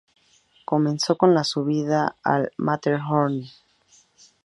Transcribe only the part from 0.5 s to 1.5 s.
Comenzó con la